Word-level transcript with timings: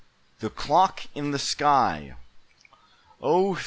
THE 0.39 0.49
CLOCK 0.49 1.05
IN 1.13 1.29
THE 1.29 1.37
SKY. 1.37 2.15
"OH! 3.21 3.59